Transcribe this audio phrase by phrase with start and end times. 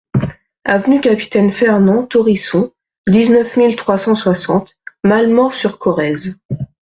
[0.65, 2.71] Avenue Capitaine Fernand Taurisson,
[3.07, 6.39] dix-neuf mille trois cent soixante Malemort-sur-Corrèze